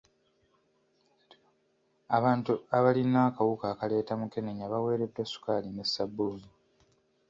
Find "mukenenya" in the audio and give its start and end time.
4.21-4.65